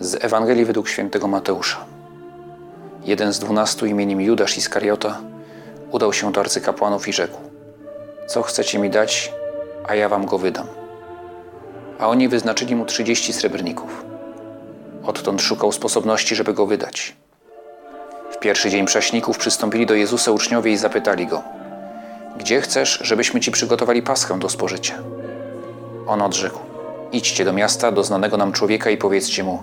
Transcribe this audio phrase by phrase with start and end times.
[0.00, 1.76] Z Ewangelii według świętego Mateusza.
[3.04, 5.20] Jeden z dwunastu imieniem Judasz Iskariota
[5.90, 7.38] udał się do arcykapłanów i rzekł:
[8.26, 9.32] Co chcecie mi dać,
[9.88, 10.66] a ja wam go wydam.
[11.98, 14.04] A oni wyznaczyli mu trzydzieści srebrników.
[15.04, 17.16] Odtąd szukał sposobności, żeby go wydać.
[18.30, 21.42] W pierwszy dzień prześników przystąpili do Jezusa uczniowie i zapytali go:
[22.38, 24.94] Gdzie chcesz, żebyśmy ci przygotowali paschę do spożycia?
[26.06, 26.58] On odrzekł:
[27.12, 29.62] Idźcie do miasta, do znanego nam człowieka i powiedzcie mu: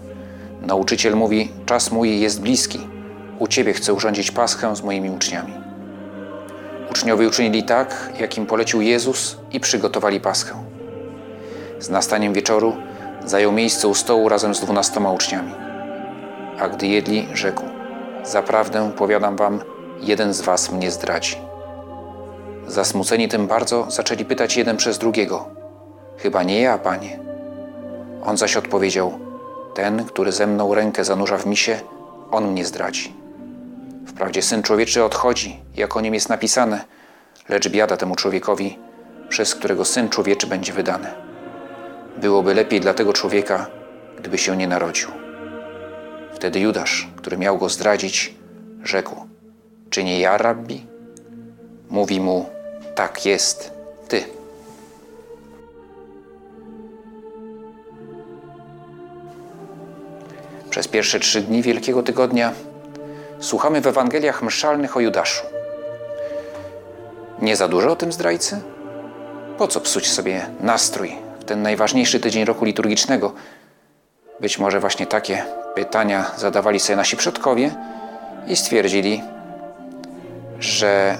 [0.61, 2.79] Nauczyciel mówi: Czas mój jest bliski.
[3.39, 5.53] U ciebie chcę urządzić paschę z moimi uczniami.
[6.91, 10.53] Uczniowie uczynili tak, jak im polecił Jezus i przygotowali paschę.
[11.79, 12.75] Z nastaniem wieczoru
[13.25, 15.51] zajął miejsce u stołu razem z dwunastoma uczniami.
[16.59, 17.63] A gdy jedli, rzekł:
[18.23, 19.59] Zaprawdę powiadam wam,
[20.01, 21.35] jeden z was mnie zdradzi.
[22.67, 25.49] Zasmuceni tym bardzo, zaczęli pytać jeden przez drugiego:
[26.17, 27.19] Chyba nie ja, panie.
[28.23, 29.30] On zaś odpowiedział:
[29.81, 31.79] Ten, który ze mną rękę zanurza w misie,
[32.31, 33.13] on mnie zdradzi.
[34.07, 36.85] Wprawdzie syn człowieczy odchodzi, jak o nim jest napisane,
[37.49, 38.79] lecz biada temu człowiekowi,
[39.29, 41.07] przez którego syn człowieczy będzie wydany.
[42.17, 43.67] Byłoby lepiej dla tego człowieka,
[44.19, 45.09] gdyby się nie narodził.
[46.33, 48.35] Wtedy Judasz, który miał go zdradzić,
[48.83, 49.15] rzekł:
[49.89, 50.85] Czy nie ja, rabbi?
[51.89, 52.49] Mówi mu:
[52.95, 53.73] Tak jest,
[54.07, 54.23] ty.
[60.71, 62.51] Przez pierwsze trzy dni Wielkiego Tygodnia
[63.39, 65.45] słuchamy w Ewangeliach mszalnych o Judaszu.
[67.41, 68.61] Nie za dużo o tym zdrajcy?
[69.57, 73.33] Po co psuć sobie nastrój w ten najważniejszy tydzień roku liturgicznego?
[74.39, 75.45] Być może właśnie takie
[75.75, 77.75] pytania zadawali sobie nasi przodkowie
[78.47, 79.21] i stwierdzili,
[80.59, 81.17] że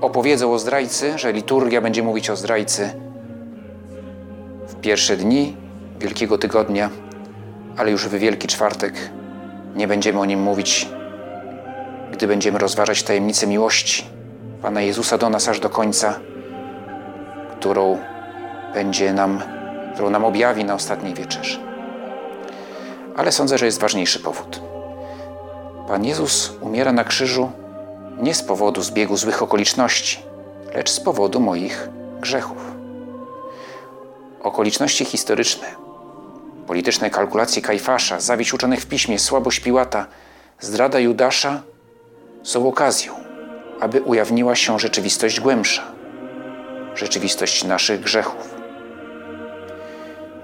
[0.00, 2.90] opowiedzą o zdrajcy, że liturgia będzie mówić o zdrajcy
[4.68, 5.56] w pierwsze dni
[6.00, 6.90] Wielkiego Tygodnia,
[7.78, 8.94] ale już w Wielki Czwartek
[9.76, 10.88] nie będziemy o nim mówić,
[12.12, 14.04] gdy będziemy rozważać tajemnicę miłości
[14.62, 16.20] Pana Jezusa do nas aż do końca,
[17.52, 17.98] którą
[18.74, 19.42] będzie nam,
[19.94, 21.58] którą nam objawi na ostatniej wieczerzy.
[23.16, 24.60] Ale sądzę, że jest ważniejszy powód.
[25.88, 27.50] Pan Jezus umiera na krzyżu
[28.20, 30.22] nie z powodu zbiegu złych okoliczności,
[30.74, 31.88] lecz z powodu moich
[32.20, 32.58] grzechów.
[34.42, 35.87] Okoliczności historyczne,
[36.68, 40.06] polityczne kalkulacje Kajfasza, zawiść uczonych w piśmie, słabość Piłata,
[40.60, 41.62] zdrada Judasza
[42.42, 43.14] są okazją,
[43.80, 45.82] aby ujawniła się rzeczywistość głębsza,
[46.94, 48.54] rzeczywistość naszych grzechów.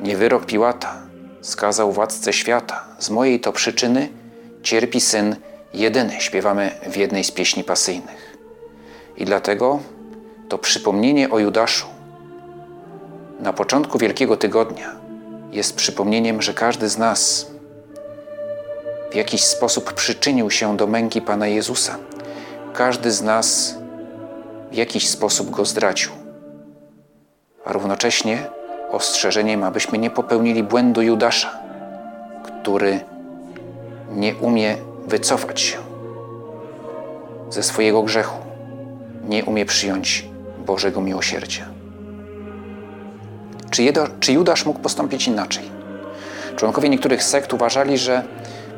[0.01, 0.97] Nie wyrok Piłata
[1.41, 4.09] skazał władcę świata, z mojej to przyczyny
[4.63, 5.37] cierpi syn
[5.75, 8.37] jedyny, śpiewamy w jednej z pieśni pasyjnych.
[9.17, 9.81] I dlatego
[10.49, 11.87] to przypomnienie o Judaszu
[13.41, 15.05] na początku Wielkiego Tygodnia
[15.55, 17.47] jest przypomnieniem, że każdy z nas
[19.11, 21.99] w jakiś sposób przyczynił się do męki Pana Jezusa.
[22.73, 23.75] Każdy z nas
[24.71, 26.11] w jakiś sposób go zdradził.
[27.65, 28.47] A równocześnie
[28.91, 31.59] ostrzeżeniem, abyśmy nie popełnili błędu Judasza,
[32.45, 33.01] który
[34.11, 34.77] nie umie
[35.07, 35.79] wycofać się
[37.51, 38.39] ze swojego grzechu,
[39.29, 40.29] nie umie przyjąć
[40.67, 41.84] Bożego miłosierdzia.
[43.75, 45.71] Czy, Jedo, czy Judasz mógł postąpić inaczej?
[46.57, 48.25] Członkowie niektórych sekt uważali, że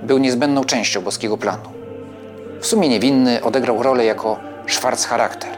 [0.03, 1.69] był niezbędną częścią boskiego planu.
[2.61, 5.51] W sumie niewinny odegrał rolę jako szwarc charakter.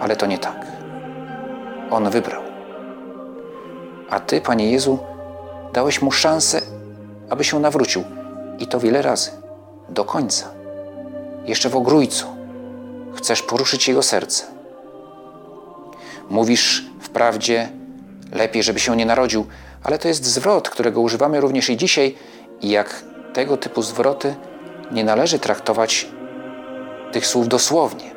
[0.00, 0.66] Ale to nie tak.
[1.90, 2.42] On wybrał.
[4.10, 4.98] A Ty, Panie Jezu,
[5.72, 6.60] dałeś mu szansę,
[7.30, 8.04] aby się nawrócił.
[8.58, 9.30] I to wiele razy.
[9.88, 10.50] Do końca.
[11.44, 12.26] Jeszcze w ogrójcu.
[13.14, 14.44] Chcesz poruszyć jego serce.
[16.30, 17.77] Mówisz wprawdzie,
[18.32, 19.46] lepiej, żeby się nie narodził,
[19.82, 22.14] ale to jest zwrot, którego używamy również i dzisiaj
[22.60, 23.02] i jak
[23.32, 24.34] tego typu zwroty
[24.90, 26.08] nie należy traktować
[27.12, 28.10] tych słów dosłownie.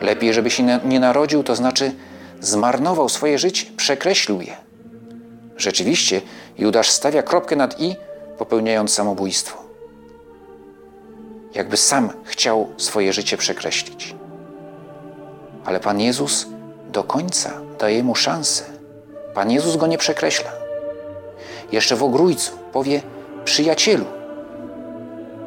[0.00, 1.92] Lepiej, żeby się nie narodził, to znaczy
[2.40, 4.56] zmarnował swoje życie, przekreślił je.
[5.56, 6.20] Rzeczywiście,
[6.58, 7.96] Judasz stawia kropkę nad i,
[8.38, 9.64] popełniając samobójstwo.
[11.54, 14.14] Jakby sam chciał swoje życie przekreślić.
[15.64, 16.46] Ale Pan Jezus
[16.92, 18.73] do końca daje mu szansę.
[19.34, 20.50] Pan Jezus go nie przekreśla.
[21.72, 23.02] Jeszcze w ogrójcu powie
[23.44, 24.04] przyjacielu.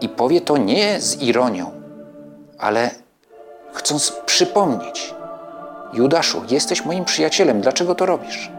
[0.01, 1.71] I powie to nie z ironią,
[2.57, 2.91] ale
[3.73, 5.13] chcąc przypomnieć:
[5.93, 8.51] Judaszu, jesteś moim przyjacielem, dlaczego to robisz?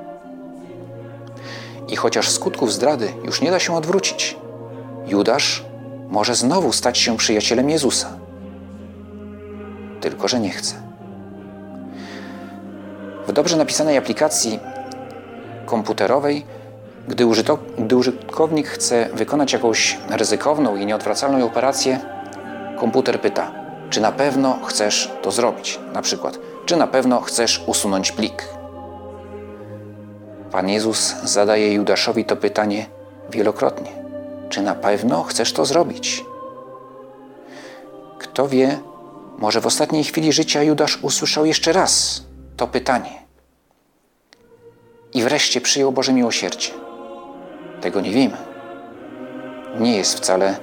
[1.88, 4.36] I chociaż skutków zdrady już nie da się odwrócić,
[5.06, 5.64] Judasz
[6.08, 8.08] może znowu stać się przyjacielem Jezusa.
[10.00, 10.74] Tylko, że nie chce.
[13.26, 14.60] W dobrze napisanej aplikacji
[15.68, 16.44] komputerowej
[17.08, 17.24] Gdy,
[17.78, 22.00] gdy użytkownik chce wykonać jakąś ryzykowną i nieodwracalną operację,
[22.80, 23.52] komputer pyta,
[23.90, 25.80] czy na pewno chcesz to zrobić?
[25.92, 28.44] Na przykład, czy na pewno chcesz usunąć plik?
[30.52, 32.86] Pan Jezus zadaje Judaszowi to pytanie
[33.30, 33.90] wielokrotnie.
[34.48, 36.24] Czy na pewno chcesz to zrobić?
[38.18, 38.78] Kto wie,
[39.38, 42.22] może w ostatniej chwili życia Judasz usłyszał jeszcze raz
[42.56, 43.17] to pytanie.
[45.14, 46.70] I wreszcie przyjął Boże miłosierdzie.
[47.80, 48.36] Tego nie wiemy.
[49.80, 50.56] Nie jest wcale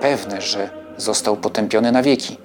[0.00, 2.36] pewne, że został potępiony na wieki.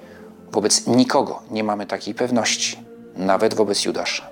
[0.52, 2.78] Wobec nikogo nie mamy takiej pewności,
[3.16, 4.30] nawet wobec Judasza.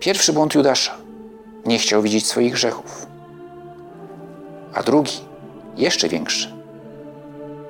[0.00, 0.96] Pierwszy błąd Judasza
[1.66, 3.06] nie chciał widzieć swoich grzechów.
[4.74, 5.20] A drugi,
[5.76, 6.52] jeszcze większy,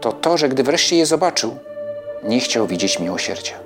[0.01, 1.57] to to, że gdy wreszcie je zobaczył,
[2.23, 3.64] nie chciał widzieć miłosierdzia.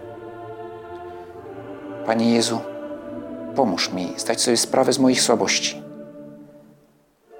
[2.09, 2.61] Panie Jezu,
[3.57, 5.83] pomóż mi zdać sobie sprawę z moich słabości.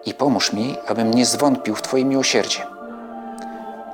[0.07, 2.67] I pomóż mi, abym nie zwątpił w Twoje miłosierdzie,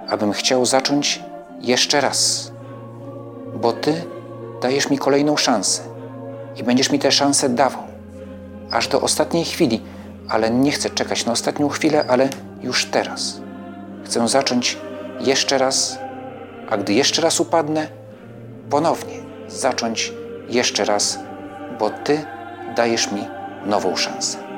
[0.08, 1.22] abym chciał zacząć
[1.60, 2.50] jeszcze raz,
[3.60, 4.04] bo Ty
[4.62, 5.82] dajesz mi kolejną szansę
[6.56, 7.82] i będziesz mi tę szansę dawał,
[8.70, 9.82] aż do ostatniej chwili,
[10.28, 12.28] ale nie chcę czekać na ostatnią chwilę, ale
[12.62, 13.40] już teraz.
[14.04, 14.78] Chcę zacząć
[15.20, 15.98] jeszcze raz,
[16.70, 17.88] a gdy jeszcze raz upadnę,
[18.70, 19.14] ponownie
[19.48, 21.18] zacząć jeszcze raz,
[21.78, 22.24] bo Ty
[22.76, 23.26] dajesz mi
[23.66, 24.53] nową szansę.